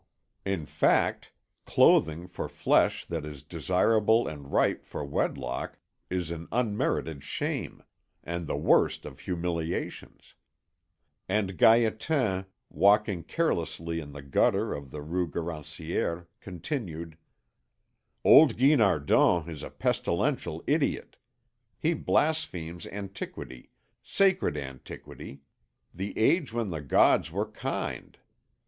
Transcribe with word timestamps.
In 0.45 0.65
fact, 0.65 1.31
clothing 1.63 2.27
for 2.27 2.49
flesh 2.49 3.05
that 3.05 3.23
is 3.23 3.43
desirable 3.43 4.27
and 4.27 4.51
ripe 4.51 4.83
for 4.83 5.05
wedlock 5.05 5.77
is 6.09 6.31
an 6.31 6.47
unmerited 6.51 7.23
shame, 7.23 7.83
and 8.23 8.47
the 8.47 8.57
worst 8.57 9.05
of 9.05 9.19
humiliations"; 9.19 10.33
and 11.29 11.55
Gaétan, 11.55 12.47
walking 12.67 13.21
carelessly 13.23 13.99
in 13.99 14.11
the 14.11 14.23
gutter 14.23 14.73
of 14.73 14.89
the 14.89 15.03
Rue 15.03 15.29
Garancière, 15.29 16.25
continued: 16.39 17.15
"Old 18.23 18.57
Guinardon 18.57 19.47
is 19.47 19.61
a 19.61 19.69
pestilential 19.69 20.63
idiot. 20.65 21.15
He 21.77 21.93
blasphemes 21.93 22.87
Antiquity, 22.87 23.69
sacred 24.01 24.57
Antiquity, 24.57 25.41
the 25.93 26.17
age 26.17 26.51
when 26.51 26.71
the 26.71 26.81
gods 26.81 27.31
were 27.31 27.45
kind. 27.51 28.17